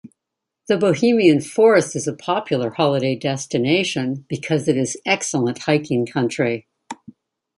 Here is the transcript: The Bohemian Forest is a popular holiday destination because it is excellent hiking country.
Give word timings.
The 0.67 0.79
Bohemian 0.79 1.41
Forest 1.41 1.95
is 1.95 2.07
a 2.07 2.13
popular 2.15 2.71
holiday 2.71 3.15
destination 3.15 4.25
because 4.29 4.67
it 4.67 4.75
is 4.75 4.97
excellent 5.05 5.59
hiking 5.59 6.07
country. 6.07 6.67